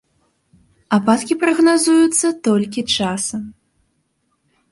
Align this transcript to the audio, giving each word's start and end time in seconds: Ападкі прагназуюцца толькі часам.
Ападкі 0.97 1.33
прагназуюцца 1.43 2.27
толькі 2.49 2.81
часам. 2.97 3.41